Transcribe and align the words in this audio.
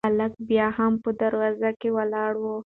هلک 0.07 0.33
بیا 0.49 0.67
هم 0.77 0.93
په 1.03 1.09
دروازه 1.21 1.69
کې 1.79 1.89
ولاړ 1.97 2.33
و. 2.37 2.43